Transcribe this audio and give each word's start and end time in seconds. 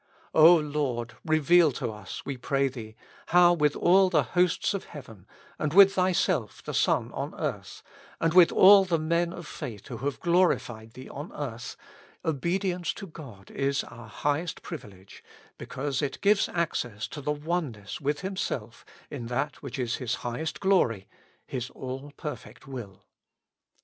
O 0.33 0.55
Lord! 0.55 1.13
reveal 1.23 1.71
to 1.73 1.91
us, 1.91 2.25
we 2.25 2.35
pray 2.35 2.67
Thee, 2.67 2.95
how 3.27 3.53
with 3.53 3.75
all 3.75 4.09
the 4.09 4.23
hosts 4.33 4.73
of 4.73 4.85
heaven, 4.85 5.27
and 5.59 5.75
with 5.75 5.93
Thyself 5.93 6.63
the 6.63 6.73
Son 6.73 7.11
on 7.11 7.35
earth, 7.35 7.83
and 8.19 8.33
with 8.33 8.51
all 8.51 8.83
the 8.83 8.97
men 8.97 9.31
of 9.31 9.45
faith 9.45 9.89
who 9.89 9.97
have 9.97 10.19
glori 10.19 10.59
fied 10.59 10.93
Thee 10.93 11.07
on 11.07 11.31
earth, 11.33 11.75
obedience 12.25 12.93
to 12.93 13.05
God 13.05 13.51
is 13.51 13.83
our 13.83 14.07
highest 14.07 14.63
privilege, 14.63 15.23
because 15.59 16.01
it 16.01 16.19
gives 16.21 16.49
access 16.49 17.07
to 17.09 17.21
oneness 17.21 18.01
with 18.01 18.21
Him 18.21 18.35
self 18.37 18.83
in 19.11 19.27
that 19.27 19.61
which 19.61 19.77
is 19.77 19.97
His 19.97 20.15
highest 20.25 20.59
glory— 20.59 21.07
His 21.45 21.69
all 21.69 22.11
perfect 22.17 22.65
will. 22.67 23.05